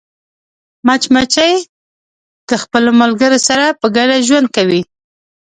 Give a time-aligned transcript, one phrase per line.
[0.87, 1.53] مچمچۍ
[2.49, 4.81] د خپلو ملګرو سره په ګډه ژوند کوي